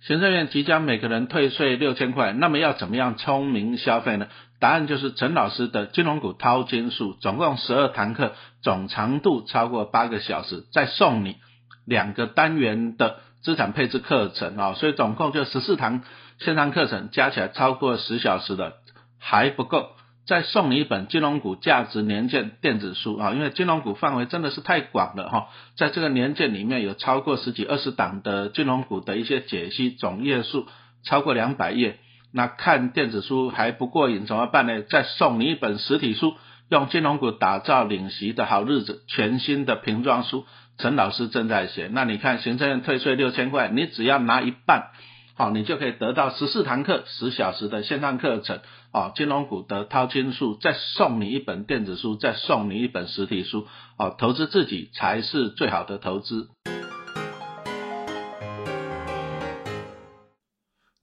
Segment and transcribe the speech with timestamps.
[0.00, 4.28] 行政院即将每个人退税六千块，那么要怎么样聪明消费呢？
[4.60, 8.32] 答案就是陈老师的金融股淘金术，总共十二堂课，
[8.62, 11.36] 总长度超过八个小时，再送你
[11.84, 16.02] 两个单元的资产配置课程啊，所以总共就十四堂
[16.38, 18.74] 线上课程，加起来超过十小时的
[19.18, 19.90] 还不够。
[20.28, 30.66] 再送你一本金融股价值年鉴电子书啊，因为金融股范围真的是太广了哈，在这个年鉴里面有超过十几二十档的金融股的一些解析，总页数
[31.02, 31.98] 超过两百页。
[32.30, 34.82] 那看电子书还不过瘾，怎么办呢？
[34.82, 36.34] 再送你一本实体书，
[36.68, 40.44] 用金融股打造领席的好日子，全新的瓶装书，
[40.76, 41.88] 陈老师正在写。
[41.90, 44.90] 那你看行政院退税六千块，你只要拿一半。
[45.38, 48.58] 好，你就可以得到十四堂课十小时的线上课程，
[48.92, 53.64] 哦，金融股的淘金术，再送你一本电子书，再送你一本实体书，
[53.98, 56.48] 哦，投资自己才是最好的投资。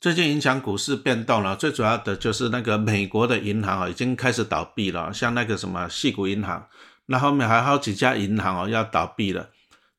[0.01, 6.67] 最近影响股市变动了，最主要的就是那个美国的银行啊，已经开始倒闭了，像那个什么细谷银行，
[7.05, 9.51] 那后面还好几家银行哦要倒闭了。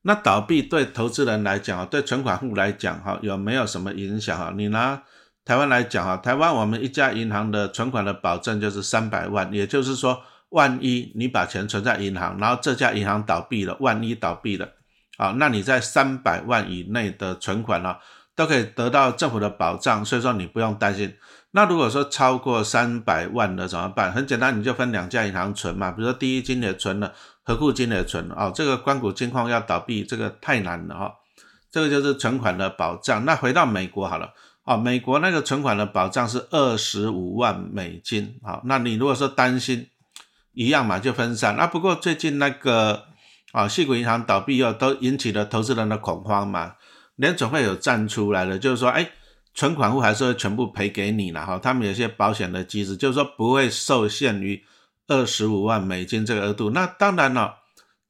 [0.07, 4.53] 那倒闭对投资人来讲啊，对存款户来讲哈，有没有什么影响啊？
[4.55, 5.03] 你拿
[5.43, 14.69] 台湾来讲啊，台湾我们一家银行的存款的保证就是三百万，也就是说，万一你把钱存在银行，然后这家银行倒闭了，万一倒闭了，
[15.17, 17.97] 啊，那你在三百万以内的存款呢，
[18.33, 21.13] 都可以得到政府的保障，所以说你不用担心。
[21.51, 24.09] 那如果说超过三百万的怎么办？
[24.13, 27.11] 很简单，你就分两家银行存嘛，比如说第一金也存了。
[27.47, 31.13] 何库金的存哦，这个关谷金矿要倒闭，这个太难了哈。
[31.71, 33.23] 这个就是存款的保障。
[33.23, 34.33] 那回到美国好了，
[34.65, 38.37] 哦，美国那个存款的保障是二十五万美金。
[38.43, 39.87] 好，那你如果说担心，
[40.51, 41.55] 一样嘛，就分散。
[41.55, 43.05] 那不过最近那个
[43.53, 46.73] 啊，细谷银行倒闭又都引起了投资人的恐慌嘛，
[47.15, 49.09] 联总会有站出来了，就是说，哎，
[49.53, 51.57] 存款户还是会全部赔给你了哈。
[51.57, 54.61] 他们有些保险的机制，就是说不会受限于。
[55.07, 57.55] 二十五万美金这个额度，那当然了，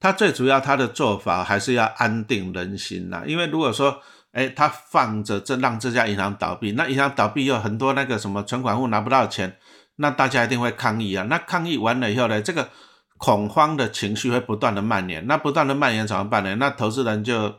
[0.00, 3.22] 他最主要他的做法还是要安定人心呐。
[3.26, 4.00] 因为如果说，
[4.32, 9.56] 哎，他放着这让这家银行倒闭，那银行倒闭又很多那个什么存款户拿不到钱，
[9.96, 11.24] 那大家一定会抗议啊。
[11.30, 12.68] 那抗议完了以后呢，这个
[13.16, 16.56] 恐慌的情绪会不断的蔓延，那不断的蔓延怎么办呢？
[16.56, 17.54] 那投资人就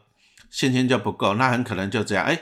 [0.49, 2.41] 信心就不够，那很可能就这样，哎。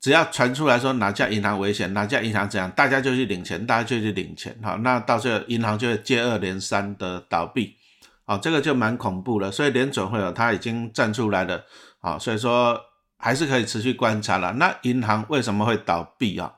[0.00, 7.76] 只要传出来说哪家银行危险，哪家银行怎样，大家就去领钱，大家就去领钱，哈，那到时候银行就会接二连三的倒闭，
[8.24, 9.50] 啊，这个就蛮恐怖了。
[9.50, 11.64] 所以联准会有他已经站出来了，
[12.00, 12.80] 啊，所以说
[13.16, 14.52] 还是可以持续观察了。
[14.52, 16.54] 那银行为什么会倒闭啊？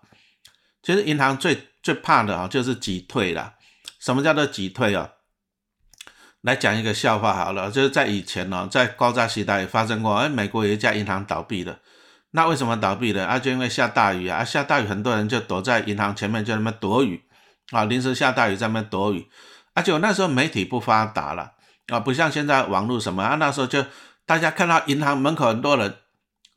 [0.83, 3.55] 其实银行最最怕的啊就是挤退了。
[3.99, 5.12] 什么叫做挤退啊？
[6.43, 11.79] 来讲一个笑话好了，就是在以前呢，在高扎时代发生过，哎，美国有一家银行倒闭了。
[12.33, 13.27] 那为什么倒闭了？
[13.27, 14.45] 啊，就因为下大雨啊！
[14.45, 17.25] 下大雨，很多人就躲在银行前面，就那么躲雨
[17.73, 17.85] 啊。
[17.85, 19.29] 临时下大雨，在那边躲雨。
[19.75, 21.53] 而且那时候媒体不发达了
[21.89, 23.35] 啊，不像现在网络什么啊。
[23.35, 23.85] 那时候就
[24.27, 25.97] 大家看到银行门口很多人，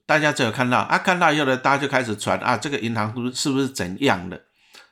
[0.06, 4.40] 大家只有看到啊，看到以后呢，大家就开始传啊，这个银行是不是不是怎样的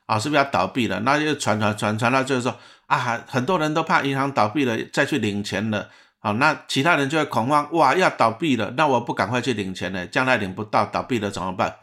[0.08, 0.18] 啊？
[0.18, 1.00] 是不是要倒闭了？
[1.02, 5.90] 那就传传传传到就是说啊，很多人都怕银行倒闭了，再去领钱了。
[6.24, 10.06] 好，那其他人就会恐慌，哇，要倒闭了，那我不赶快去领钱呢？
[10.06, 11.76] 将来领不到，倒闭了怎么办？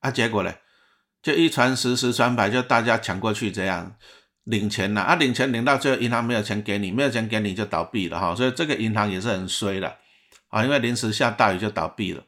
[0.00, 0.52] 啊，结果呢，
[1.22, 3.96] 就一传十，十传百，就大家抢过去这样
[4.44, 5.00] 领钱了。
[5.00, 8.34] 啊，领钱领到最后，银行没有钱给你，没有钱给你就倒闭了哈。
[8.34, 9.96] 所以这个银行也是很衰的
[10.48, 12.22] 啊，因为临时下大雨就倒闭了。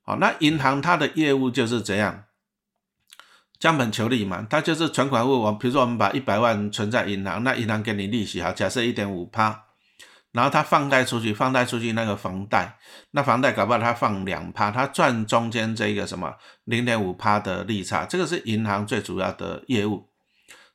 [0.00, 2.24] 好，那银行它的业务就是这样，
[3.58, 9.64] 降本求利嘛，它就是存款户，我比如说我们把一百万存在银行，那银行给你利息，好，假设一点五趴。
[10.32, 12.78] 然后他放贷出去，放贷出去那个房贷，
[13.10, 20.08] 那房贷搞不好他放两趴，他赚中间这个什么零点五趴的利差，这个是银行最主要的业务。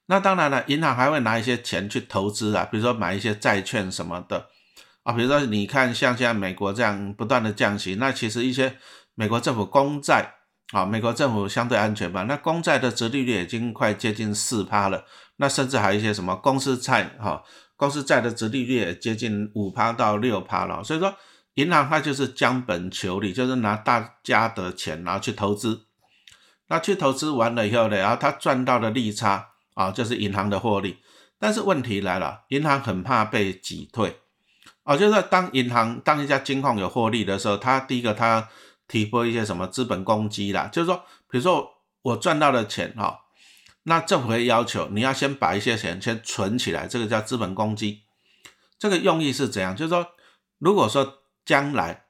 [0.07, 4.49] 那当然了，银行还会拿一些钱去投资啊，比如说买一些债券什么的
[5.03, 8.75] 啊，比如说你看像现在美国这样不断的降息，那其实一些
[9.16, 10.33] 美国政府公债
[10.73, 15.05] 啊，美国政府相对安全吧，那公债的殖利率已经快接近四趴了，
[15.37, 17.41] 那甚至还有一些什么公司债哈。
[17.77, 21.13] 公司债的殖利率也接近五趴到六趴了，所以说
[21.55, 25.85] 银行它就是将本求利，就是拿大家的钱然后去投资，
[26.67, 30.97] 那去投资完了以后呢，然后他赚到的利差啊，就是银行的获利。
[31.37, 34.22] 但是问题来了，银行很怕被挤退
[34.83, 38.47] 啊，就是当银行当一家金矿有获利的时候，它第一个它
[38.87, 40.95] 提拨一些什么资本公积啦，就是说，
[41.29, 41.69] 比如说
[42.01, 43.19] 我赚到的钱哈。
[43.87, 48.02] 那政府会要求你要先把一些钱先存起来，这个叫资本公积。
[48.79, 49.76] 这个用意是怎样？
[49.76, 50.08] 就是说，
[50.58, 52.05] 如果说将来，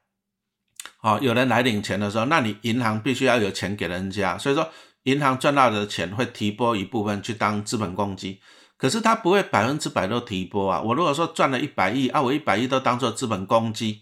[1.02, 4.70] 哦，有人来领钱的时候，那你银行必须要有钱给人家，所以说
[5.02, 8.40] 银行赚到的钱会提拨一部分去当资本公积，
[8.78, 10.80] 可是它不会百分之百都提拨啊。
[10.80, 14.00] 我如果说赚了一百亿啊，我一百亿都当做资本公积，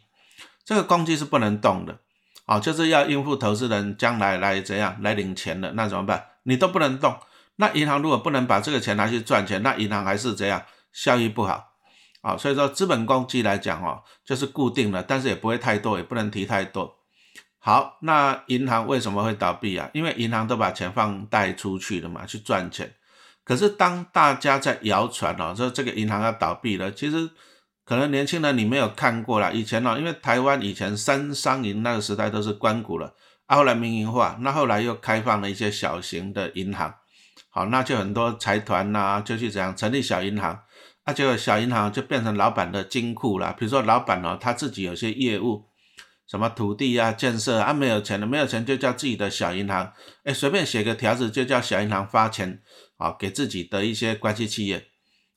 [0.64, 1.98] 这个公积是不能动的，
[2.46, 6.24] 哦，就是要应付投资人将来来怎样来领钱的，那怎么办？
[6.44, 7.18] 你都不能动。
[7.56, 10.62] 那银行如果不能把这个钱拿去赚钱，那银行还是这样
[10.92, 11.72] 效益不好
[12.20, 12.36] 啊？
[12.36, 16.96] 所以说资本公积来讲哦，就是固定的，但是也不会太多，也不能提太多。
[17.58, 19.88] 好，那银行为什么会倒闭啊？
[19.94, 22.92] 因为银行都把钱放贷出去了嘛，去赚钱。
[23.44, 27.30] 可是当大家在谣传哦，说这个银行要倒闭了，其实
[27.84, 29.50] 可能年轻人你没有看过啦。
[29.50, 33.14] 以前哦，因为台湾以前三商银那个时代都是官股了，
[33.46, 36.92] 后来民营化，那后来又开放了一些小型的银行。
[37.54, 40.60] 好，那就很多财团呐，就去怎样成立小银行，
[41.06, 43.54] 那就小银行就变成老板的金库了。
[43.56, 45.68] 比如说老板哦，他自己有些业务，
[46.26, 49.92] 什么土地啊、建设啊，没有钱的，没有钱就叫自己的小银行，
[50.24, 52.60] 哎，随便写个条子就叫小银行发钱，
[52.96, 54.88] 啊，给自己的一些关系企业。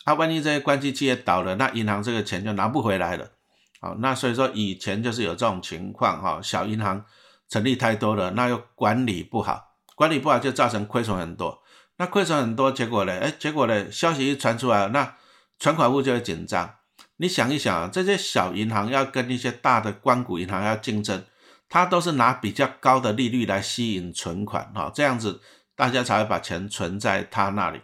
[0.06, 3.34] 啊，万一这些关系企业倒了，那银行这个钱就拿不回来了。
[3.80, 7.06] 好，那所以说以前就是有这种情况哈，小银行
[7.48, 11.62] 成立太多了，那又管理不好，管理不好就造成亏损很多。
[11.98, 13.20] 那亏损很多，结果呢？
[13.20, 13.92] 哎，结果呢？
[13.92, 15.16] 消息一传出来，那
[15.60, 16.76] 存款户就会紧张。
[17.18, 21.26] 你想一想啊，这些小银行要跟一些大的关谷银行要竞争，
[21.68, 25.42] 它都是拿比较高的利率来吸引存款，哈，这样子
[25.76, 27.82] 大家才会把钱存在它那里。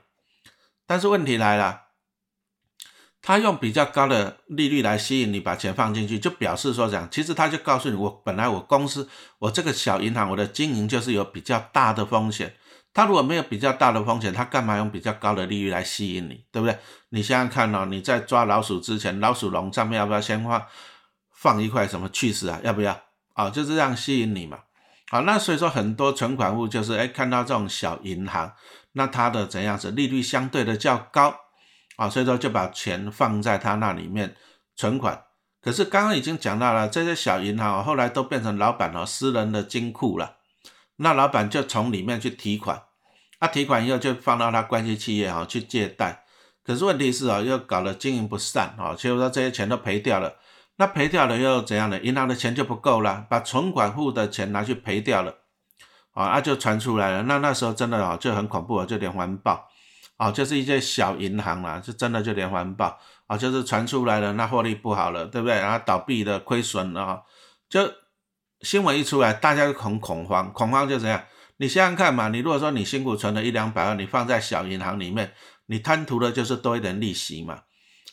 [0.85, 1.81] 但是问题来了，
[3.23, 12.53] 他用比较高的利率来吸引你把钱放进去，就表示说讲，其实他就告诉你，我本来我公司我这个小银行我的经营就是有比较大的风险。
[12.93, 16.77] 他如果没有比较大的风险，他干嘛用比较高的利率来吸引你，对不对？
[17.09, 20.63] 你想想看哦，你在抓老鼠之前，老鼠笼上面要不要先放
[21.31, 22.59] 放一块什么去死啊？
[22.63, 22.99] 要不要？
[23.33, 24.59] 啊，就是这样吸引你嘛。
[25.09, 28.53] 好，那所以说很多存款户就是哎看到这种小银行，
[28.91, 31.35] 那它的怎样子利率相对的较高
[31.95, 34.35] 啊，所以说就把钱放在他那里面
[34.75, 35.23] 存款。
[35.61, 40.37] 可是刚刚已经讲到了，这些小银行后来都变成老板哦私人的金库了。
[40.97, 42.83] 那老板就从里面去提款，
[43.39, 46.23] 他提款以后就放到他关系企业哈去借贷，
[46.63, 50.35] 可是问题是啊，又搞得经营不善啊，所以说这些钱都赔掉了。
[50.77, 51.99] 那赔掉了又怎样呢？
[51.99, 55.35] 银行的钱就不够了，把存款户的钱拿去赔掉了，
[56.13, 57.23] 啊，那就传出来了。
[57.23, 59.67] 那那时候真的啊就很恐怖啊，就连环爆
[60.17, 65.57] 啊，就是一些小银行啦，就真的就连环爆啊，就是传出来了，那获利不好了，对不对？
[65.57, 67.23] 然后倒闭的亏损啊，
[67.67, 67.91] 就。
[68.63, 71.23] 新闻一出来，大家就很恐慌，恐慌就怎样。
[71.57, 75.33] 你想想看嘛，你如果说你辛苦存了一两百万，你放在小银行里面，
[75.67, 77.63] 你贪图的就是多一点利息嘛。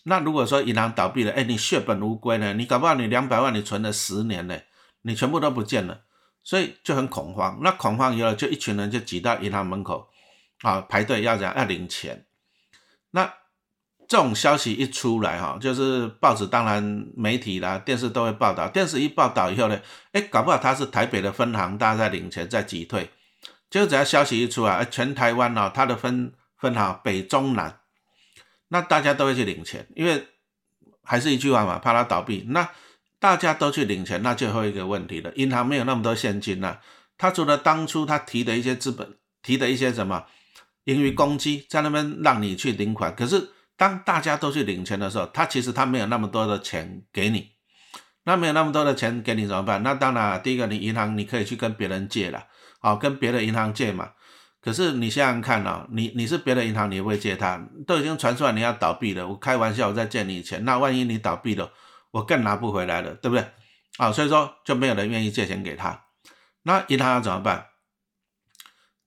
[0.04, 2.52] 那如果说银行倒闭了，哎，你血本无归呢？
[2.54, 4.58] 你搞不好你两百万你存了十年呢，
[5.02, 6.02] 你全部都不见了，
[6.42, 7.58] 所以就很恐慌。
[7.62, 10.08] 那恐慌以后，就一群人就挤到银行门口
[10.62, 12.26] 啊，排队要怎样要领钱。
[13.12, 13.32] 那
[14.10, 16.82] 这种消息一出来，哈，就是报纸当然
[17.16, 18.66] 媒体啦、电视都会报道。
[18.66, 19.80] 电视一报道以后呢，
[20.10, 23.08] 哎，搞不好他是台北的分行，大家在领钱在挤退。
[23.70, 27.78] 就只要消息一出来，全台湾哦，他的分分行北中南，
[28.70, 30.26] 那大家都会去领钱，因为
[31.04, 32.44] 还是一句话嘛，怕他倒闭。
[32.48, 32.68] 那
[33.20, 36.80] 大家都去领钱，那最后一个问题了，银行没有那么多现金了。
[37.16, 40.24] 他除了当初他提的一些资本，提的一些什么
[40.86, 43.50] 盈余公积，在那边让你去领款，可是。
[43.80, 47.52] 当大家都去领钱的时候，他其实他没有那么多的钱给你，
[48.24, 49.82] 那没有那么多的钱给你怎么办？
[49.82, 52.44] 那当然，第一个你银行你可以去跟别人借了，
[52.78, 54.10] 好跟别的银行借嘛。
[54.60, 57.58] 可是你想想看哦，你你是别的银行，你也会借他？
[57.86, 61.72] 都已经传出来你要倒闭了，我开玩笑我再借你钱，那万一你倒闭了，
[62.10, 63.46] 我更拿不回来了，对不对？
[63.96, 66.04] 啊，所以说就没有人愿意借钱给他，
[66.64, 67.68] 那银行要怎么办？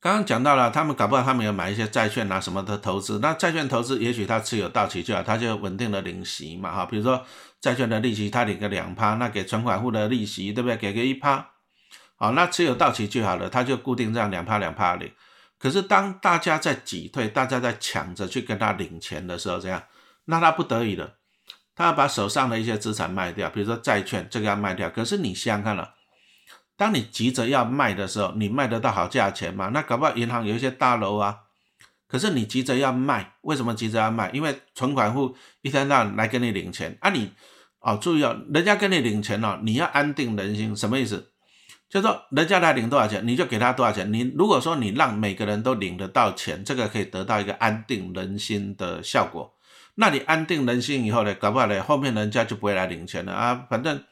[0.03, 7.25] 刚刚讲到了，他们搞不好他们有买一些债券啊什么的投资，那债券投资也许他持有到期就好，他就稳定的领息嘛哈，比如说
[7.61, 10.75] 债券的利息他领个两趴，那给存款户的利息对不对？
[10.75, 11.51] 给个一趴，
[12.17, 15.09] 好，那持有到期就好了，他就固定这样两趴两趴领。
[15.57, 19.81] 可是当大家在挤退，大家在抢着去跟他领钱的时候，这样，
[20.25, 21.13] 那他不得已了，
[21.73, 24.89] 他要把手上的一些资产卖掉，比如说债券这个要卖掉。
[24.89, 25.93] 可是你想想看了。
[26.75, 29.69] 当你急着要卖的时候，你卖得到好价钱吗？
[29.73, 31.37] 那搞不好银行有一些大楼啊，
[32.07, 34.31] 可是你急着要卖，为什么急着要卖？
[34.31, 37.31] 因为存款户一天到晚来跟你领钱啊，你
[37.79, 41.31] 哦注意哦，人家跟你领钱哦，你要安定人心，什么意思？
[41.87, 44.11] 就说人家来领多少钱，你就给他多少钱。
[44.11, 49.53] 你如果说你让每个人都领得到钱，这个可以得到一个安定人心的效果。
[49.95, 54.03] 那你安定人心以后呢，搞不好呢，后面人家就不会来领钱了啊，反正。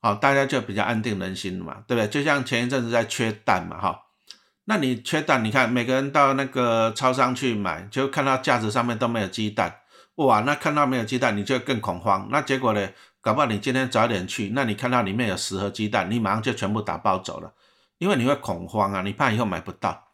[0.00, 2.08] 好，大家就比较安定人心嘛，对不对？
[2.08, 4.02] 就像前一阵子在缺蛋嘛，哈，
[4.66, 9.80] 那你缺蛋，你看每个人到那个超商去买，就看到架子上面都没有鸡蛋，
[10.14, 12.28] 哇，那看到没有鸡蛋，你就更恐慌。
[12.30, 12.88] 那结果呢，
[13.20, 17.52] 搞不好你今天早点去，那你看到里面有十盒鸡蛋，你马上就全部打包走了，
[17.98, 20.04] 因为你会恐慌啊，你怕以后买不到。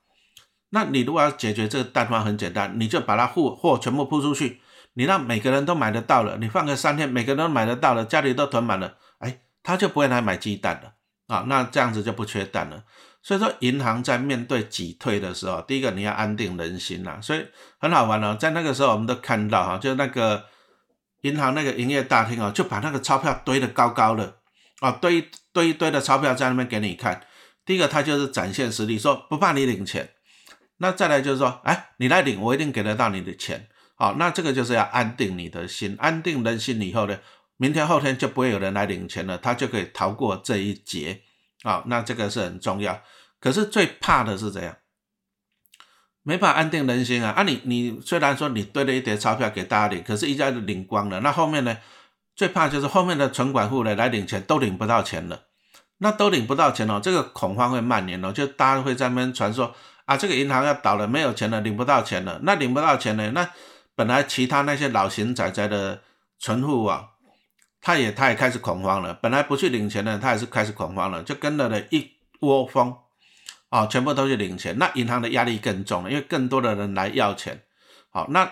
[0.70, 4.60] 那你如果要解决这个蛋荒，很简单，你就把它货货全部铺出去，
[4.94, 8.94] 你让每个人都买得到了，你放个三天，每个人都买得到了，家里都囤满了。
[9.18, 10.94] 哎他就不会来买鸡蛋了
[11.26, 12.84] 啊，那这样子就不缺蛋了。
[13.22, 17.18] 所以说，银行在面对挤退的时候，第一个你要安定人心呐。
[17.22, 17.46] 所以
[17.78, 20.44] 很好玩哦，在那个时候我们都看到哈，就那个
[21.22, 24.36] 银行那个营业大厅哦，就把那个钞票堆得高高的
[24.80, 27.22] 啊，堆堆一堆的钞票在那边给你看。
[27.64, 30.10] 第一个他就是展现实力，说不怕你领钱。
[30.76, 33.68] 那再来就是说，哎，你来领，我一定给得到你的钱。
[33.96, 37.18] 好，那这个就是要安定你的心，安定人心以后呢？
[37.56, 41.22] 明天后天就不会有人来领钱了，他就可以逃过这一劫
[41.62, 41.84] 啊！
[41.86, 43.00] 那这个是很重要。
[43.40, 44.76] 可是最怕的是这样，
[46.22, 47.30] 没法安定人心啊！
[47.30, 51.76] 啊，你你虽然说你堆了一叠钞票给大家领，可是一下子领光了，那后面呢？
[52.34, 55.44] 最怕就是后面的存款户呢来领钱都领不到钱了，
[55.98, 59.72] 那都领不到钱哦，这个恐慌会蔓延哦，就大家会在那边传说
[60.06, 62.40] 啊，这个银行要倒了，没有钱了，领不到钱了。
[62.42, 63.30] 那领不到钱呢？
[63.30, 63.48] 那
[63.94, 66.02] 本来其他那些老型仔仔的
[66.40, 67.10] 存户啊。
[67.84, 72.96] 他也他也开始恐慌了，本来不去领钱的，他也是开始恐慌了，就跟了了一窝蜂，
[73.68, 77.62] 啊，全部都去领钱，那银行的压力更重了，因为更多的人来要钱，
[78.08, 78.50] 好，那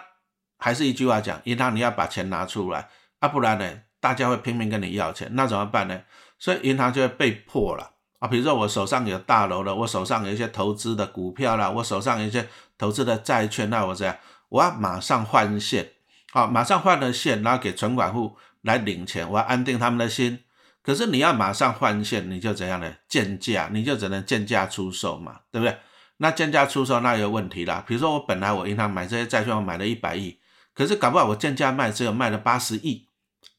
[0.59, 5.99] 还是一句话讲，银行你要把钱拿出来，啊，不然呢，大家会拼命跟你要钱，那怎么办呢？
[6.39, 12.47] 所以银行就会被迫了，啊，比如说我手上有大楼了，我手上有一些投资的股票了，我手上有一些
[12.77, 14.15] 投资的债券，那我这样，
[14.51, 15.93] 我要马上换现，
[16.33, 18.37] 好，马上换了现，然后给存款户。
[18.63, 20.41] 来领钱，我要安定他们的心。
[20.83, 22.93] 可是你要马上换线，你就怎样呢？
[23.09, 25.79] 贱价，你就只能贱价出售嘛，对不对？
[26.17, 27.85] 那贱价出售那有问题啦。
[27.87, 30.41] 比如说我本来我银行买这些债券，我买了一百亿，
[30.75, 33.07] 可是搞不好我贱价卖只有卖了八十亿，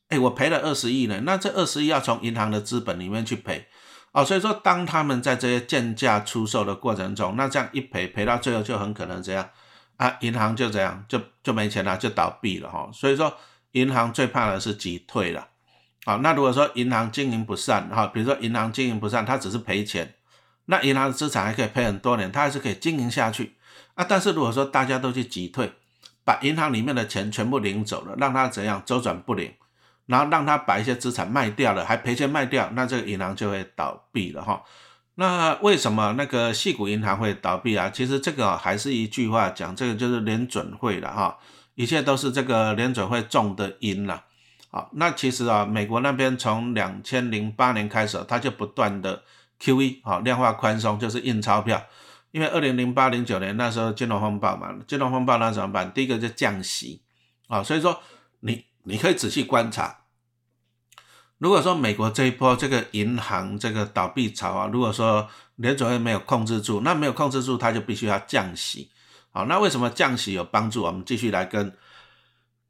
[0.10, 1.22] 哎，我赔了二十亿呢。
[1.24, 3.67] 那这二十亿要从银行的资本里面去赔
[4.12, 4.25] 哦。
[4.25, 9.50] 所以说，当他们在这些贱价出售的过程中，那这样一赔赔到最后就很可能这样
[9.95, 12.89] 啊，银行就这样就就没钱了，就倒闭了哈。
[12.93, 13.33] 所以说。
[13.74, 15.50] 银行最怕的是挤退了，
[16.06, 20.13] 好，那如果说银行经营不善，哈，比如说银行经营不善，它只是赔钱，
[20.65, 23.56] 那银行的资产还可以赔很多年，它还是可以经营下去
[23.96, 24.06] 啊。
[24.08, 25.74] 但是如果说大家都去挤退，
[26.24, 29.51] 把银行里面的钱全部领走了，让它怎样周转不灵，
[30.06, 34.63] 然后让它把一些资产卖掉了，还赔钱卖掉，那这个银行就会倒闭了哈。
[35.15, 37.89] 那为什么那个细股银行会倒闭啊？
[37.89, 41.38] 其实这个还是一句话讲，这个就是联准会了哈。
[41.75, 44.25] 一切都是这个联准会中的因了，
[44.70, 49.24] 好，那其实啊，美国那边从两千零八年开始，它就不断的
[49.60, 51.84] QE，好，量化宽松就是印钞票，
[52.32, 55.92] 因为二零零八零九年那时候金融风暴嘛，金融风暴那怎么办？
[55.92, 57.01] 第一个就降息，
[57.48, 58.00] 啊，所以说
[58.42, 60.01] 你你可以仔细观察，
[61.39, 68.92] 如果说美国这一波这个银行这个倒闭潮啊，如果说联准会没有控制住，那没有控制住，它就必须要降息。
[69.34, 70.84] 好，那为什么降息有帮助？
[70.84, 71.75] 我们继续来跟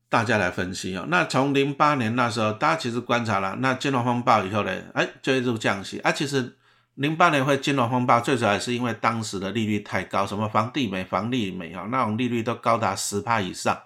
[0.08, 1.06] 大家来分析哦。
[1.10, 6.00] 那从零八年那时候，大家其实观察了，那金融风暴以后呢，哎，就一路降息。
[6.00, 6.56] 啊，其实
[6.94, 13.78] 零八年会金融风暴，最主要是因为当时的利率太高，什么房地美、房利美啊，那种利率都高达十帕以上。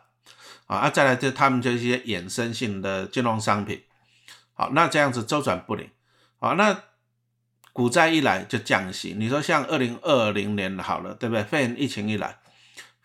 [0.68, 3.82] 啊，再来就他们就一些衍生性的金融商品。
[4.54, 5.90] 好，那这样子周转不灵。
[6.40, 6.84] 好，那
[7.74, 9.16] 股债一来就降息。
[9.18, 11.44] 你说像二零二零年好了，对不对？
[11.44, 12.38] 肺炎疫情一来。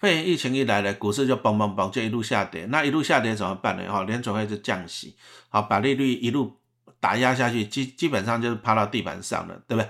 [0.02, 2.66] 肺炎疫情一来呢，股市就嘣嘣嘣就一路下跌。
[2.66, 3.84] 那一路下跌怎么办呢？
[3.88, 5.16] 哈，联准会就降息，
[5.48, 6.58] 好，把利率一路
[6.98, 9.88] 打压下去，基基本上就是趴到地板上了，对不对？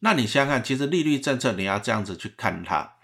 [0.00, 2.96] 那你想想看，其实利率政策你要这样子去看它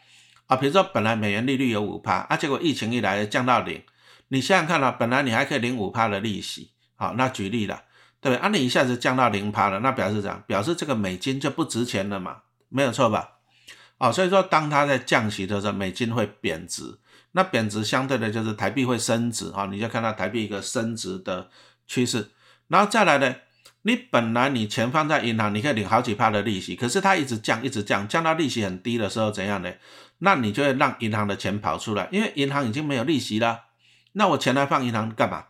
[0.44, 0.56] 啊。
[0.56, 3.82] 比如说本来美元利率有五趴，啊，结果疫情一来降到零，
[4.28, 7.84] 你想想看啊，本来你还可以领五趴的利息，好，那举例了，
[8.20, 8.42] 对不对？
[8.44, 10.42] 啊，你一下子降到零趴了，那表示什么？
[10.46, 13.35] 表示这个美金就不值钱了嘛，没有错吧？
[13.98, 16.98] 哦，所以说当它在降息的时候，美金会贬值，
[17.32, 21.48] 那贬值相对的就是台币会升值啊，你就看到台币一个升值的
[21.86, 22.30] 趋势。
[22.68, 23.34] 然后再来呢，
[23.82, 29.72] 你本来你钱放在银行，你可以领好几趴的利息，可是它一直降，一直降，降到利息很低的时候怎样呢？
[30.18, 33.64] 那你就会让银行的钱跑出来，因为银行已经没有利息了，
[34.12, 35.44] 那我钱来放银行干嘛？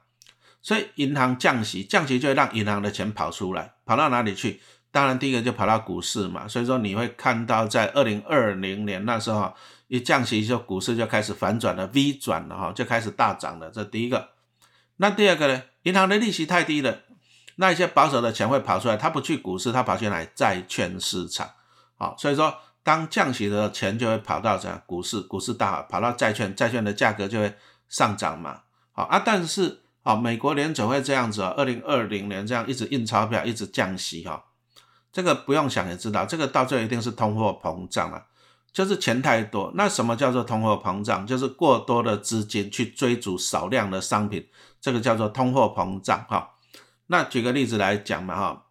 [0.63, 4.61] 所以银行降息，降息就会让银行的钱跑出来，跑到哪里去？
[4.91, 9.53] 当然，第一个就跑到股市嘛，所以说你会看到在二零二零年那时候
[9.89, 13.71] 一降息，就股市就开始反转了，V 转了哈，就开始大涨了。
[13.71, 14.31] 这第一个。
[14.97, 15.63] 那第二个呢？
[15.83, 17.01] 银行的利息太低了，
[17.57, 20.25] 那一些保守的钱会跑出来，他不去股市，他跑去哪？
[20.35, 21.51] 债券市场。
[21.99, 24.83] 好，所以说当降息的钱就会跑到怎样？
[24.87, 27.55] 股市，股市大好，跑到债券，债券的价格就会
[27.89, 28.63] 上涨嘛。
[28.93, 34.43] 好啊，但是啊，美国联准会这样子啊，二零二零年这样一直印钞票，一直降息哈，
[35.17, 38.27] 这个不用想也知道，这个到最后一定是通货膨胀了。
[38.71, 41.27] 就是钱太多，那什么叫做通货膨胀？
[41.27, 44.47] 就是过多的资金去追逐少量的商品，
[44.79, 46.51] 这个叫做通货膨胀哈。
[47.07, 48.65] 那举个例子来讲嘛哈，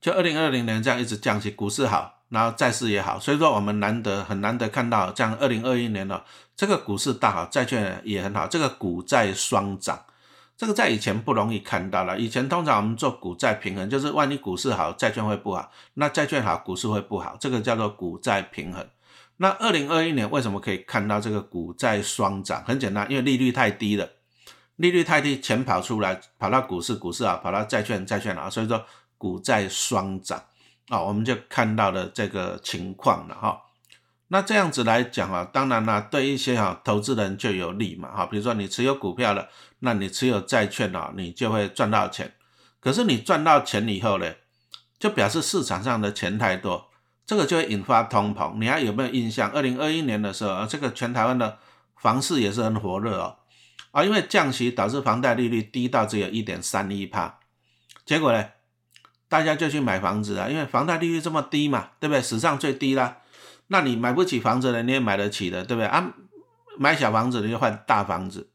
[0.00, 6.22] 就二零二零年这样一直降息，股市好，然后债市也好，所以说我们难得很难得看到这样二零二一年呢，
[6.56, 10.06] 这个股市大好，债券也很好，这个股债双涨。
[10.58, 12.18] 这个在以前不容易看到了。
[12.18, 17.36] 以前通常我们做股债平衡，就是万一股市好，债券会不好；那债券好，股市会不好。
[17.38, 18.84] 这个叫做股债平衡。
[19.36, 22.64] 那二零二一年为什么可以看到这个股债双涨？
[22.64, 24.10] 很简单，因为利率太低了，
[24.74, 28.84] 利率太低，钱跑出来，跑到股市，股市啊，跑到债券，债券啊，所以说
[29.16, 30.42] 股债双涨
[30.88, 33.62] 啊，我们就看到了这个情况了哈。
[34.30, 42.34] 那这样子来讲啊，当然啦，对一些哈投资人就有利嘛哈，比如说你持有股票了，那你持有债券啊，你就会赚到钱。
[42.78, 44.34] 可是你赚到钱以后呢，
[44.98, 46.90] 就表示市场上的钱太多，
[47.26, 48.58] 这个就会引发通膨。
[48.58, 49.50] 你还有没有印象？
[49.50, 51.58] 二零二一年的时候啊，这个全台湾的
[51.96, 53.36] 房市也是很火热哦
[53.92, 57.38] 啊，因为降息导致房贷利率低到只有一点三一帕，
[58.04, 58.44] 结果呢，
[59.26, 62.20] 大家就去买房子啊，因为房贷利率这么低嘛，对不对？
[62.20, 63.16] 史上最低啦。
[63.68, 66.12] 那你买不起房子的，你也买得起的，对不对啊？
[66.76, 68.50] 买小房子你就换大房子。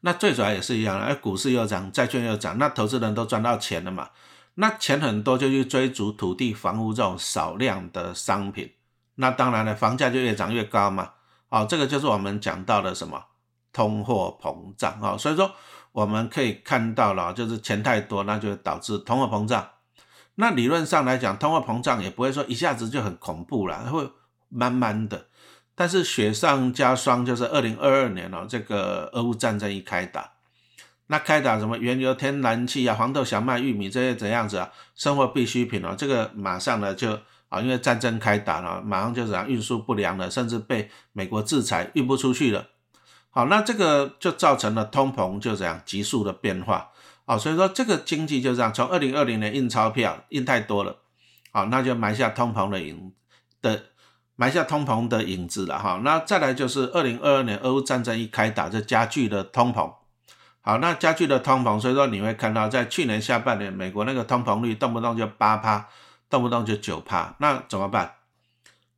[0.00, 4.10] 那最主要也是一样的，股市又涨，债券又涨，那投资人都赚到钱了嘛？
[4.54, 8.72] 那钱很多就去追逐土地、房屋这种少量的商品，
[9.16, 11.12] 那当然了，房价就越涨越高嘛。
[11.48, 13.24] 哦，这个就是我们讲到的什么
[13.72, 15.16] 通货膨胀啊。
[15.16, 15.52] 所以说
[15.92, 19.68] 我们可以看到了，就是钱太多，那就导致通货膨胀。
[20.36, 24.10] 那理论上来讲，通货膨胀也不会说一下子就很恐怖了，会
[24.48, 25.26] 慢慢的。
[25.76, 30.32] 但是雪上加霜，就是二零二二年哦，这个俄乌战争一开打，
[31.08, 42.68] 那开打什么原油、天然气啊、黄豆、小麦、玉米这些怎样子啊，生活必需品哦，这个马上呢就啊，因为战争开打了，马上就怎样运输不良了，甚至被美国制裁运不出去了。
[43.30, 46.90] 好，那这个就造成了通膨就这样急速的变化。
[47.26, 50.98] 哦，所以说这个经济就这样，从二零二零年印钞票印太多了，
[51.52, 53.12] 好，那就埋下通膨的影
[53.62, 53.84] 的
[54.36, 56.00] 埋下通膨的影子了哈。
[56.04, 59.90] 那再来就是二零二二年俄乌战争一开打，就加剧了通膨。
[60.60, 65.88] 好，那加剧了通膨，所以说你会看到在去年下半年，美国那个通膨率动不动就八趴，
[66.28, 68.16] 动不动就九趴，那怎么办？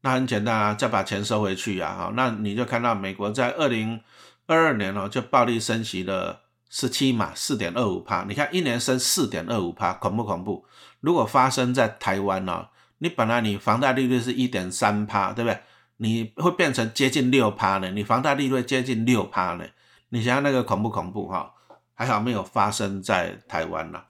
[0.00, 1.94] 那很简单啊，再把钱收回去啊。
[1.96, 4.00] 好，那你就看到美国在二零
[4.46, 6.45] 二二年哦，就暴力升息了。
[6.78, 10.66] 十七嘛，四点二五帕，你看一年升四点二五帕，恐不恐怖？
[11.00, 12.66] 如果发生在台湾呢？
[12.98, 15.58] 你本来你房贷利率是一点三趴，对不对？
[15.96, 17.90] 你会变成接近六帕呢？
[17.92, 19.64] 你房贷利率接近六帕呢？
[20.10, 21.54] 你想想那个恐不恐怖哈？
[21.94, 24.08] 还好没有发生在台湾了。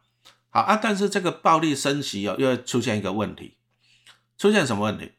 [0.50, 3.58] 好啊，但是这个暴力升息哦，又出现一个问题，
[4.36, 5.12] 出现什么问题？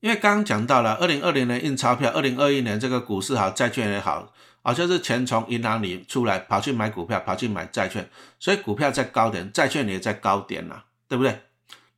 [0.00, 4.32] 因为刚刚讲到了，二零二零年印钞票，二零二一年这个股市好，债券也好。
[4.62, 11.40] 啊，就是钱从银行里出来，跑去买股票，跑去买债券，所以股票在高点，债券也在高点呐，对不对？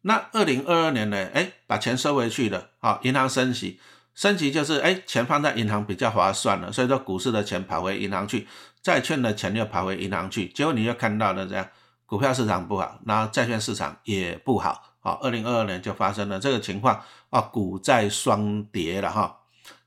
[0.02, 1.28] 那二零二二年呢？
[1.32, 3.80] 哎，把钱收回去了，好，银行升息，
[4.14, 8.46] 升息就是哎，钱放在银行比较划算了，所以说股市的钱跑回银行去，
[8.82, 11.66] 债券的钱又跑回银行去，结果你又看到了这样，
[12.06, 19.38] 股票市场不好，然后债券市场也不好，好，二零二二年就发生了这个情况，啊，股债双跌了哈。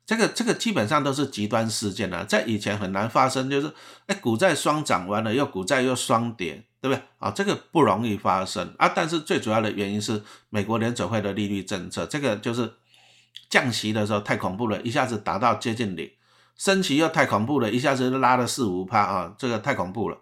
[0.05, 3.73] 这个这个基本上都是极端事件了，在以前很难发生，就是
[4.05, 7.01] 哎股债双涨完了，又股债又双跌，对不对？
[7.17, 8.87] 啊，这个不容易发生啊。
[8.89, 12.71] 但是最主要的原因是美国联准会的利率政策，这个就是
[13.49, 16.07] 降息的时候太恐怖了，一下子达到接近零；
[16.55, 20.19] 升息又太恐怖了，一下子拉了四五趴啊，这个太恐怖了。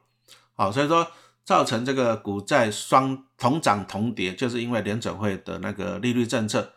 [0.56, 1.06] 好，所以说
[1.44, 6.72] 造成这个股债双同涨同跌，就是因为联准会的那个利率政策。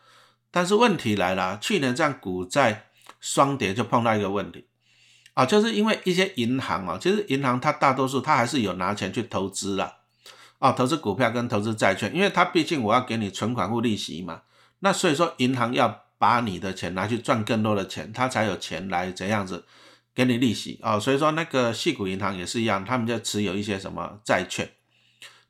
[0.50, 2.85] 但是问题来了，去年这样股债。
[3.26, 4.66] 双跌就碰到一个问题。
[5.34, 9.96] 啊，就是因为一些银行啊，其实银行它大多数它还是有拿钱去投资了
[10.60, 14.42] 啊，投资股票跟投资债券，因为它毕竟我要给你存款户利息嘛，
[14.78, 19.66] 那所以说银行要把你的钱拿去赚更多的钱，它才有钱来怎样子
[20.14, 20.78] 给你利息。
[20.80, 24.70] 啊，所以说那个细股银行也是一样，他们就持有一些什么债券，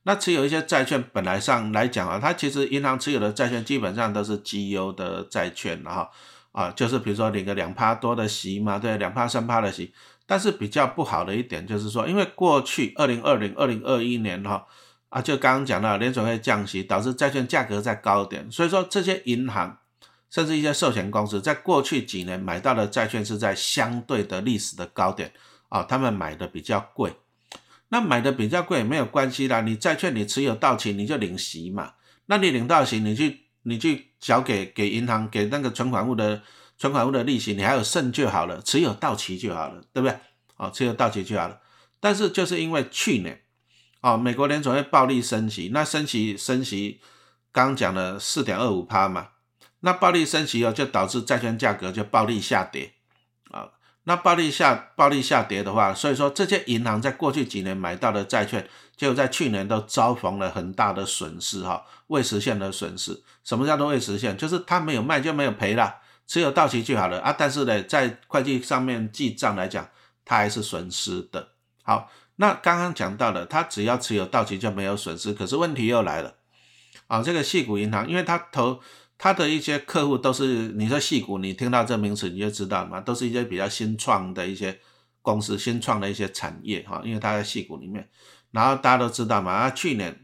[0.03, 5.93] 那持有一些债券本来上来讲啊，它其实银行持有的债券基本上都是绩优的债券哈。
[5.93, 6.09] 啊，
[6.57, 9.93] 啊就是比如说领个两趴多的息嘛，对，两趴三趴的息，
[10.25, 14.67] 但是比较不好的一点就是说，因为过去二零二零、二零二一年哈
[15.11, 19.77] 啊，就刚刚讲到联准会降息，导致债券价格在高点，所以说这些银行
[20.31, 25.33] 甚至一些寿险公司在过去几年买到的债券是在相对的历史的高点
[25.69, 27.13] 啊，他们买的比较贵。
[27.91, 31.93] 那买的比较贵没有关系啦，你债券你持有到期你就领息嘛，
[32.27, 36.43] 那你领到息你去你去缴给给银行给那个存款户的。
[36.79, 40.19] 存款户的利息你还有剩就好了，持有到期就好了，对不对？
[40.59, 41.59] 哦，持有到期就好了。
[42.01, 43.41] 但是就是因为去年，
[44.03, 47.01] 哦，美国联储会暴力升息，那升息升息，
[47.51, 49.29] 刚讲了四点二五趴嘛，
[49.81, 52.93] 那暴力升息哦，就导致债券价格就暴力下跌，
[53.51, 53.71] 啊，
[54.09, 63.21] 那暴力下暴力下跌的话，所以说这些银行在过去几年买到的债券，就在去年都遭逢了很大的损失哈，未实现的损失。
[63.43, 64.37] 什么叫做未实现？
[64.37, 65.97] 就是他没有卖就没有赔了。
[66.29, 69.89] 持有到期就好了啊，但是呢，在会计上面记账来讲，
[70.25, 71.49] 它还是损失的。
[71.83, 75.33] 好，那刚刚讲到的，它只要持有到期就没有损失。
[75.33, 76.35] 可是问题又来了
[77.09, 78.81] 啊，这个细股银行，因为它投
[79.19, 84.79] 他的一些客户都是你说细股，你听到这名词你就知道嘛，都是一些比较新创的一些
[85.23, 88.09] 公司、新创的一些产业哈，因为它在细股里面。
[88.51, 90.23] 然后大家都知道嘛，啊，去年。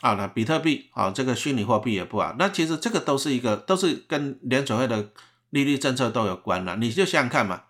[0.00, 2.32] 啊，那比特币啊，这个虚拟货币也不好。
[2.38, 5.10] 那其实这个都是一个，都是跟联储会的
[5.50, 6.76] 利率政策都有关了。
[6.76, 7.64] 你就想想看嘛，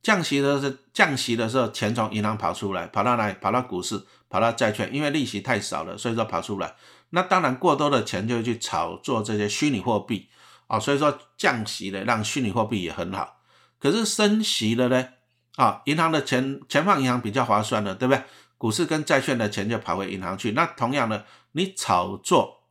[0.00, 3.34] 降息的是降息的时候，钱从银行跑出来，跑到哪里？
[3.40, 6.76] 跑到股市，跑到债券，因为利息太少了，所以说跑出来。
[7.14, 10.28] 那当然过多的钱就去炒作这些虚拟货币
[10.66, 13.36] 啊，所以说降息了，让虚拟货币也很好。
[13.78, 15.08] 可是升息了呢？
[15.56, 18.22] 啊，银行的钱钱放银行比较划算的，对不对？
[18.58, 20.52] 股市跟债券的钱就跑回银行去。
[20.52, 21.24] 那同样的。
[21.56, 22.64] 你炒作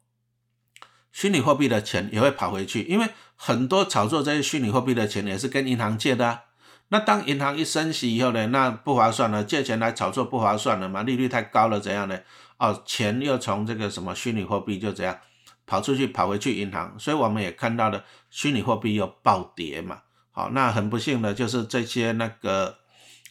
[1.13, 6.41] 虚拟货币的钱也会跑回去，因为很多炒作这些虚拟货币的钱也是跟银行借的啊。
[6.89, 12.19] 那当银行一升息以后呢，那不划算了，借钱来炒作不划算了嘛，利率太高了，怎样呢？
[12.63, 15.17] 哦，钱又从这个什么虚拟货币就这样
[15.65, 19.99] 跑出去，跑回去银行，所以我们也看到了虚拟货币又暴跌嘛。
[20.31, 22.77] 好，那很不幸的就是这些那个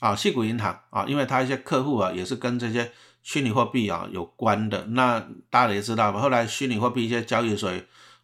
[0.00, 2.92] 啊，细股银行啊，因为他一些客户啊也是跟这些。
[3.24, 6.18] 虚拟货币啊有关的，那大家也知道吧？
[6.18, 7.70] 后来虚拟货币一些交易所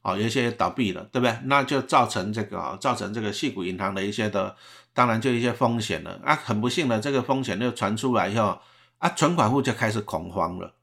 [0.03, 1.38] 啊有一些倒闭了，对不对？
[1.44, 4.57] 那就造成这个啊，造成这个细股银行的一些的，
[4.92, 6.35] 当然就一些风险了啊。
[6.35, 8.61] 很不幸的，这个风险又传出来以后
[8.99, 10.75] 啊，存款户就开始恐慌了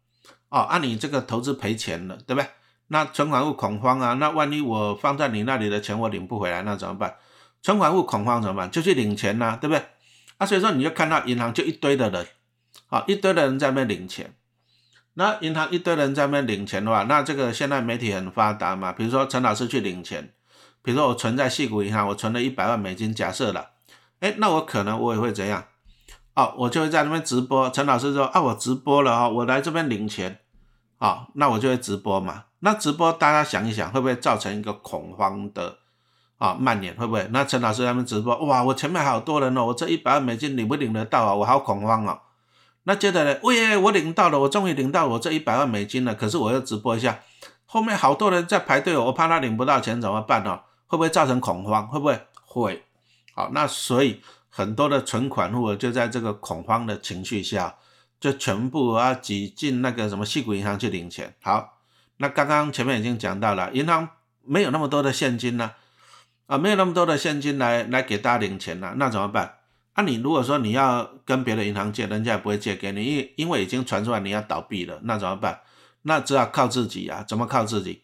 [0.55, 0.61] 哦。
[0.61, 2.47] 啊，你这个投资赔钱了，对不对？
[2.87, 7.15] 那存款户恐慌啊，那万一我放在你那里的钱我领不回来，那怎么办？
[7.61, 8.71] 存款户恐慌怎么办？
[8.71, 9.83] 就去领钱呐，对不对？
[10.37, 12.27] 啊，所以说你就看到银行就一堆的人。
[12.87, 14.35] 好，一堆的人在那边领钱，
[15.15, 20.33] 那银行一堆人在那边领钱的话，那这个现在媒体很发达嘛，比如说陈老师去领钱，
[20.83, 23.71] 比如说我存在细谷银行，我存了一百万美金，假设了，
[24.19, 25.65] 哎，那我可能我也会怎样？
[26.35, 30.41] 哦，我就会在那边直播，陈老师说啊，我直播了哈，我来这边领钱，
[30.97, 35.77] 啊，那我就会直播嘛，那直播大家想一想，会不会造成一个恐慌的
[36.38, 36.95] 啊蔓延？
[36.95, 37.27] 会不会？
[37.31, 41.34] 那陈老师他们直播，哇，我前面好多人哦，我这一百万美金领不领得到啊？
[41.34, 42.19] 我好恐慌哦。
[42.84, 43.39] 那接着呢？
[43.41, 46.13] 喂，我领到了，我终于领到我这一百万美金了。
[46.13, 47.19] 可是我要直播一下，
[47.65, 50.60] 后面好多人在排队，我怕他领不到钱怎么办呢？
[50.86, 51.88] 会不会造成恐慌？
[51.88, 52.21] 会不会？
[52.45, 52.84] 会。
[53.34, 57.75] 好，那所以很多的存款户就在这个恐慌的情绪下，
[58.19, 61.36] 就全部啊挤进那个什么细谷银行去领钱。
[61.41, 61.80] 好，
[62.17, 64.08] 那刚刚前面已经讲到了，银行
[64.43, 65.73] 没有那么多的现金呢，
[66.47, 69.56] 啊，没有那么多的现金来来给大家领钱了，那怎么办？
[69.95, 75.62] 那你如果说你要跟别的银行借，人家也不会借给你，因因为已经传出来你要倒闭了，那怎么办？
[76.01, 77.23] 那只好靠自己啊！
[77.28, 78.04] 怎么靠自己？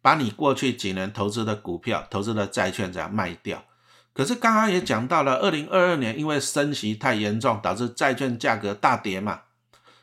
[0.00, 3.64] 把你过去几年投资的股票、投资的债券这样卖掉。
[4.14, 9.42] 可是刚刚也讲到了，二零二二年因为升息太严重，导致债券价格大跌嘛，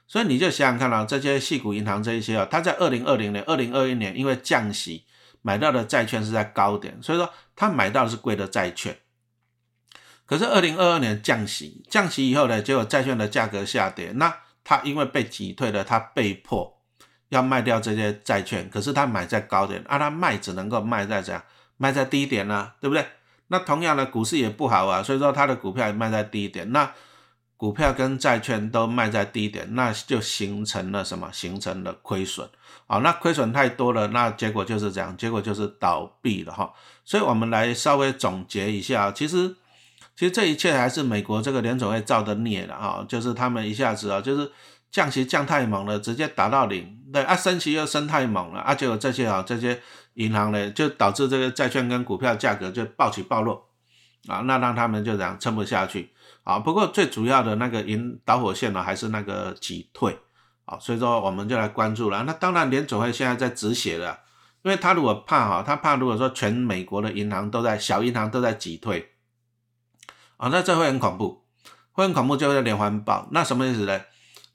[0.07, 5.05] 所以你就想想看啊，这些细股银行这一些啊，它在二零二零年、二零二一年因为降息
[5.41, 8.97] 买到的债券是在高点，所以说它买到的是贵的债券。
[10.25, 16.79] 可是二零二二年降息，降息以后呢，结果债券的价格下跌，那他因为被挤退了，他被迫
[17.29, 18.69] 要卖掉这些债券。
[18.69, 21.43] 可是他买在高点，啊，他卖只能够卖在怎样？
[21.77, 23.05] 卖在低点呢，对不对？
[23.49, 26.71] 那同样的股市也不好啊，所以说它的股票也卖在低点。
[26.71, 26.91] 那
[27.57, 31.29] 股票跟债券都卖在低点，那就形成了什么？
[31.31, 32.49] 形成了亏损
[32.87, 32.99] 啊。
[32.99, 36.73] 那亏损太多了，那结果就是这样，结果就是倒闭了哈。
[37.03, 39.57] 所以我们来稍微总结一下，其实。
[40.19, 44.51] 其实这一切还是美国这个联总会造的孽了哈，就是他们一下子啊，就是
[44.91, 49.79] 降息降太猛了，直接打到零，对啊，升息又升太猛了，啊，结果这些啊，这些
[50.15, 53.69] 银行呢，就导致这个债券跟股票价格就暴起暴落，
[54.27, 56.11] 啊，那让他们就这样撑不下去
[56.43, 56.59] 啊。
[56.59, 60.19] 不过最主要的那个引导火线呢，还是那个挤退
[60.65, 62.23] 啊，所以说我们就来关注了。
[62.23, 64.19] 那当然，联总会现在在止血了，
[64.63, 69.08] 因为他如果怕哈，他怕如果说全美国的银行都在小银行都在挤退
[70.39, 71.43] 啊，那这会很恐怖，
[71.91, 73.27] 会很恐怖，就会连环爆。
[73.31, 74.01] 那什么意思呢？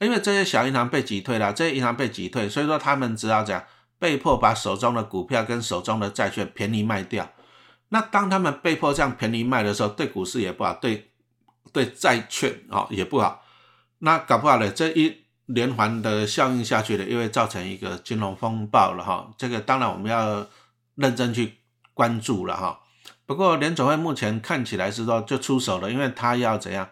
[0.01, 3.63] 因为这些小银行被挤退了，这些银行被挤退，所以说他们只好讲
[3.99, 7.31] 被迫把手中的股票跟手中的债券便宜卖掉。
[7.91, 11.13] 那当他们被迫这样便宜卖的时候，对股市也不好，对
[11.71, 13.45] 对债券啊也不好。
[13.99, 19.31] 那搞不好呢，这一连环的效应下去了，又会造成一个金融风暴了哈。
[19.37, 20.47] 这个当然我们要
[20.95, 21.59] 认真去
[21.93, 22.81] 关注了哈。
[23.27, 26.89] 不过联总会目前看起来是说就出手了，因为他要怎样？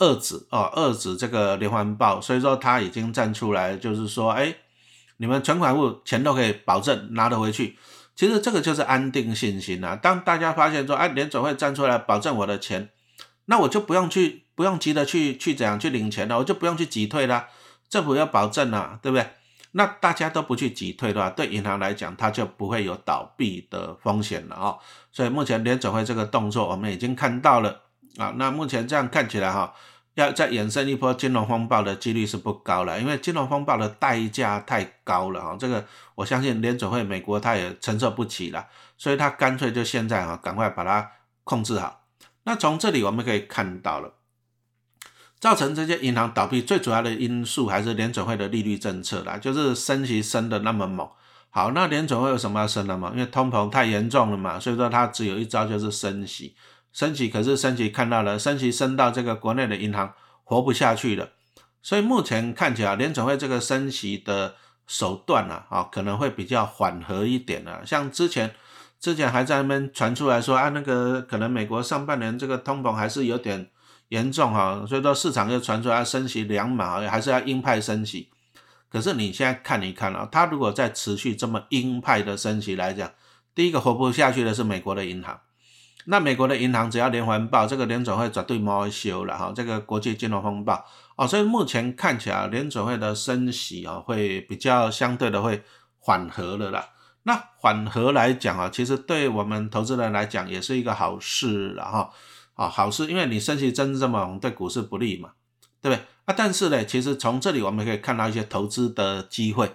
[0.00, 4.54] 遏制哦，遏制这个连环爆，所以说他已经站出来，就是说，哎，
[5.18, 7.78] 你们存款户钱都可以保证拿得回去。
[8.16, 9.94] 其实这个就是安定信心啊。
[9.94, 12.90] 当大家发现说，哎，联总会站出来保证我的钱，
[13.46, 17.46] 那我就不用去，不用急着去去怎样去领钱了，我就不用去挤退了。
[17.88, 19.30] 政府要保证了，对不对？
[19.78, 24.76] 那大家都不去挤退的话，对银行来讲，它就不会有倒闭的风险了哦。
[25.12, 27.82] 所以目前联总会这个动作，我们已经看到了。
[28.16, 29.72] 啊，那目前这样看起来哈，
[30.14, 35.56] 要再衍生一波金融风暴的几率是不高了，因为金融风暴的代价太高了哈。
[35.56, 35.86] 这个
[36.16, 41.08] 我相信联准会美国他也承受不起了，所以他干脆就现在哈，赶快把它
[41.44, 42.00] 控制好。
[42.42, 44.12] 那从这里我们可以看到了，
[45.40, 51.08] 造成这些银行倒闭最主要的因素还是联准会的利率政策啦，就是升息升的那么猛。
[51.50, 53.10] 好，那联准会有什么要升的吗？
[53.14, 56.54] 因为通膨太严重了嘛，所以说它只有一招就是升息。
[56.92, 61.30] 升级可是升级看到了，升级升到这个国内的银行活不下去了，
[61.82, 67.84] 所以目前看起来联总会这个升息的手段呢，啊可能会比较缓和一点了。
[67.86, 68.54] 像之前
[68.98, 73.70] 之前还在那边传出来说啊，那个可能美国上半年这个通膨还是有点
[74.08, 78.30] 严重哈，所以说市场又传出来升息两码，还是要鹰派升息。
[78.90, 83.10] 可是你现在看一看啊，它如果再持续这么鹰派的升息来讲，
[83.54, 85.40] 第一个活不下去的是美国的银行。
[86.06, 89.52] 那美国的银行只要连环爆，这个联准会绝对没修了哈。
[89.54, 90.82] 这个国际金融风暴
[91.16, 95.62] 哦，所以目前看起来联准会的升息啊，会比较相对的会
[95.98, 96.88] 缓和了啦。
[97.24, 102.10] 那缓和来讲啊，其实对我们投资人来讲也是一个好事了哈。
[102.58, 105.30] 啊，好事，因为你升息真这么猛，对股市不利嘛，
[105.80, 106.04] 对不对？
[106.24, 109.70] 啊，但是呢，其实从这里我们可以看到一些投资的机会。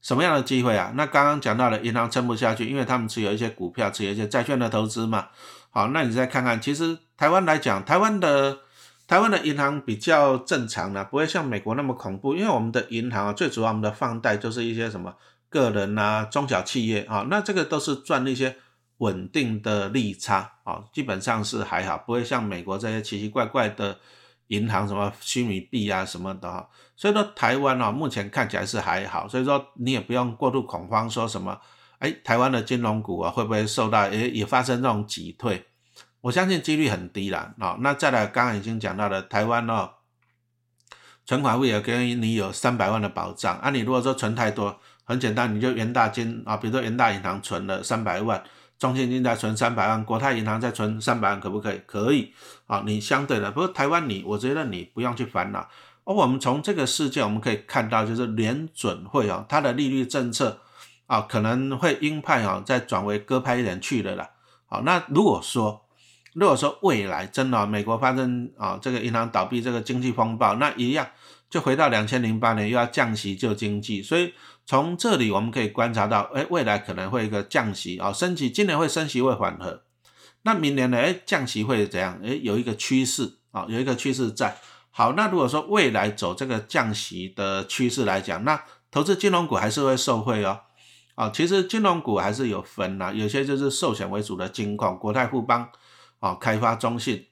[0.00, 0.92] 什么样的机会啊？
[0.94, 5.26] 那刚刚讲到了银行撑不下去，因为他们持有一些股票，持有一些债券的投资嘛。
[5.70, 8.60] 好，那你再看看，其实台湾来讲，台湾的
[9.08, 12.36] 台湾的银行比较正常的，不会像美国那么恐怖。
[12.36, 15.12] 因为我们的银行啊，最主要我们的放贷就是一些什么
[15.48, 18.56] 个人啊、中小企业啊，那这个都是赚一些
[18.98, 23.98] 稳定的利差啊，基本上是还好，不会像美国这些奇奇怪怪的。
[24.48, 31.60] 银行什么虚拟币啊什么的哈，所以说台湾哦目前看起来是还好，所以说你也不用过度恐慌，说什么
[31.98, 35.66] 哎台湾的金融股啊会不会受到也也发生这种挤退？
[36.20, 37.56] 我相信几率很低啦。
[37.58, 39.90] 哦，那再来刚刚已经讲到了台湾哦，
[41.24, 48.40] 存款户也给你有三百万的保障啊，你如果说存太多，很简单，你就元大金啊，比如说元大银行存了三百万。
[48.78, 51.80] 中信金在存三百万，国泰银行在存三百万，可不可以？
[51.86, 52.32] 可以
[52.66, 52.82] 啊。
[52.84, 55.66] 你相对的，不过台湾你，我觉得你不用去烦恼。
[56.04, 60.60] 而我们从这个事件我们可以看到，就是联准会啊，它的利率政策
[61.06, 64.28] 啊，可能会鹰派啊，再转为鸽派一点去了啦。
[64.66, 65.86] 好，那如果说，
[66.34, 71.08] 如果说未来真的美国发生啊这个银行倒闭这个经济风暴，那一样
[71.48, 74.34] 就回到两千零八年又要降息救经济，所以。
[74.66, 79.84] 从这里我们可以观察到，哎，未来可能会一个降息啊，升息，今年会升息会缓和，
[80.42, 80.98] 那明年呢？
[80.98, 82.20] 哎，降息会怎样？
[82.24, 84.58] 哎，有一个趋势啊，有一个趋势在。
[84.90, 90.62] 好，那如果说未来走这个降息的趋势来讲，那投资金融股还是会受惠哦。
[91.14, 95.68] 啊，其实金融股还是有分呐，有些就是寿险为主的金控，国泰富邦
[96.18, 97.26] 啊，开发中信，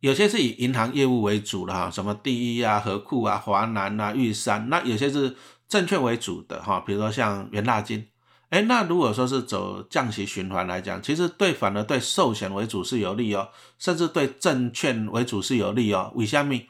[0.00, 5.36] 有些是以银行业务为主的哈，什么第一啊、和库啊、华南啊、玉山，那有些是。
[5.70, 8.08] 证券为主的哈，比如说像元大金，
[8.48, 16.10] 哎，那如果说是走降息循环来讲，其实对反而对寿险为主是有利哦，甚至对证券为主是有利哦。
[16.16, 16.60] 为什么？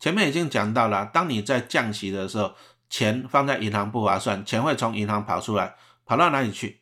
[0.00, 2.52] 前面已经讲到了，当你在降息的时候，
[2.90, 6.80] 钱放在银行不划算，钱会从银行跑出来，跑到哪里去？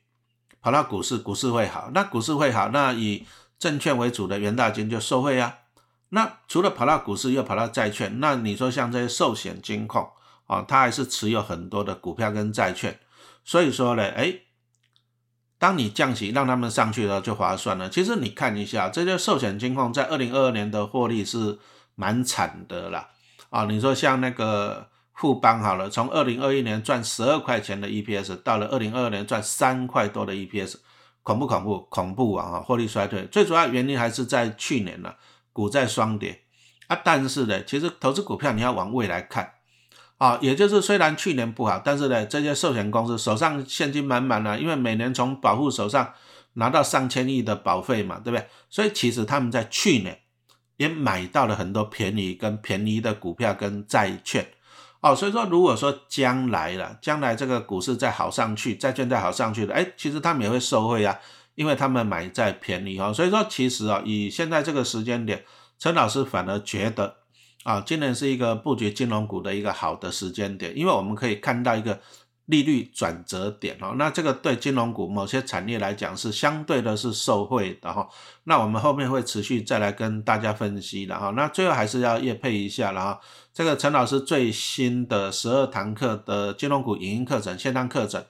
[0.63, 3.27] 跑到股市，股市会好，那股市会好，那以
[3.59, 5.59] 证券为主的元大金就受惠啊。
[6.09, 10.11] 那除了跑到股市，又跑到债券，那你说像这些寿险金控？
[10.51, 12.99] 啊，他还是持有很多的股票跟债券，
[13.45, 14.35] 所以说呢，哎，
[15.59, 17.89] 当你降息让他们上去了就划算了。
[17.89, 21.61] 其实你看一下这些寿险金控在二零二二年的获利是
[21.95, 23.11] 蛮惨的啦。
[23.51, 30.79] 啊，你说像那个富邦好了，从二零二一年赚十二块钱的 EPS，到了二零二二年赚三块多的 EPS，
[31.23, 32.59] 恐怖恐怖恐怖啊！
[32.59, 35.15] 获利衰退，最主要原因还是在去年呢，
[35.53, 36.43] 股债双跌
[36.89, 37.01] 啊。
[37.05, 39.53] 但是呢，其实投资股票你要往未来看
[40.21, 46.13] 啊，也就是虽然去年不好，但是呢，这些寿险公司手上现金满满了，因为每年从保护手上
[46.53, 48.47] 拿到上千亿的保费嘛，对不对？
[48.69, 50.21] 所以其实他们在去年。
[50.77, 54.47] 也买到了很多便宜跟便宜的股票跟债券，
[55.03, 61.15] 哦，所以说如果说将来了，将来这个股市再好上去，债券再好上去了，哎，其实他们也会受惠啊，
[61.55, 65.45] 因为他们买在便宜哈，所以说其实啊，以现在这个时间点，
[65.79, 67.15] 陈老师反而觉得
[67.65, 72.01] 啊，今年是一个布局金融股的一个好的时间点，因为我们可以看到一个。
[72.47, 78.09] 利率转折点哦，那这个对金融股某些产业来讲是相对的是受惠的哈。
[78.43, 81.31] 那我们后面会持续再来跟大家分析的哈。
[81.37, 83.21] 那最后还是要业配一下了哈。
[83.55, 88.25] 这个陈老师最新的十二堂课的金融股影音课程线上课程，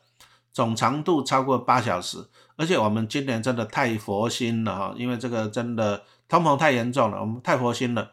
[0.53, 2.19] 总长度超过八小时，
[2.57, 8.11] 而且我们今年真的太佛心了哈，因为这个真的通膨太严重了，我们太佛心了。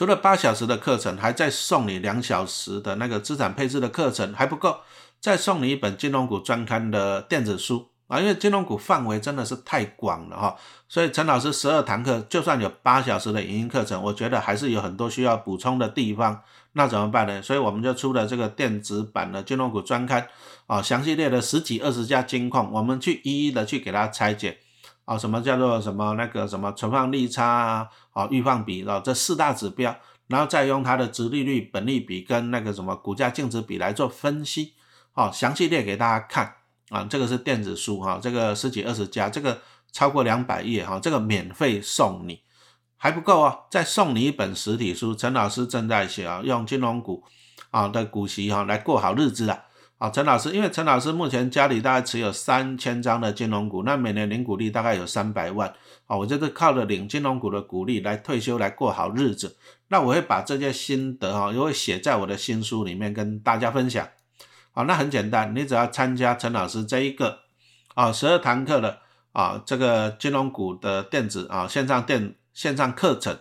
[0.00, 4.78] 除了八小时的课程，还在送你两小时的那个资产配置的课程还不够，
[5.20, 8.18] 再送你一本金融股专刊的电子书啊！
[8.18, 10.56] 因为金融股范围真的是太广了哈，
[10.88, 16.40] 所以陈老师十二堂课，就算有八小时的影音课程，我觉得还是有很多需要补充的地方。
[16.72, 17.42] 那怎么办呢？
[17.42, 20.26] 所以我们就出了这个电子版的金融股专刊
[20.66, 24.60] 啊，详细列了十几二十家金矿，我们去一一的去给它拆解。
[25.10, 29.92] 啊，什么叫做什么那个什么存放利差啊，啊预放比啊，这四大指标，
[30.28, 34.74] 然后再用它的值利率、本利比跟那个什么股价净值比来做分析，
[35.10, 36.54] 好，详细列给大家看
[36.90, 42.42] 啊，这个是电子书哈，这个十几二十家，这个超过两百页哈，这个免费送你
[42.96, 47.24] 还不够啊，再送你一本实体书，陈老师正在写啊，用金融股
[47.72, 49.64] 啊的股息哈来过好日子啊。
[50.00, 55.68] 啊，陈老师，因为陈老师目前家里大概持有三千张的金融股，那每年领股利大概有三百万，
[56.06, 59.58] 啊，我就是靠着领金融股的股利来退休，来过好日子。
[59.88, 64.08] 那我会把这些心得哈，也会写在我的新书里面跟大家分享。
[64.72, 67.40] 好，那很简单，你只要参加陈老师这一个
[67.94, 69.00] 啊十二堂课的
[69.32, 73.38] 啊这个金融股的电子啊线上电线上课程。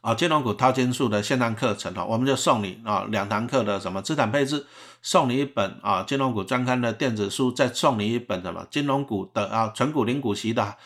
[0.00, 4.64] 啊，金融股套金术的线上课程哦，我们就送你啊两堂课的什么资产配置，
[5.06, 10.76] 送你一本啊金融股专刊的电子书，再送你一本什么金融股的啊纯股零股息的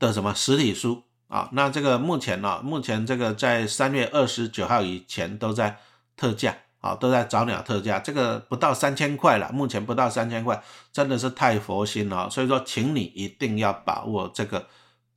[0.00, 1.48] 的什么实体书啊。
[1.52, 5.78] 那这个目前呢，目前这个在三月二十九号以前都在
[6.16, 10.60] 特价啊，都在早鸟特价，这个不到三千块了，目前不到三千块，
[10.92, 12.28] 真的是太佛心了。
[12.28, 14.66] 所以说，请你一定要把握这个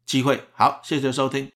[0.05, 0.39] 机会。
[0.53, 1.49] 好，谢谢收听。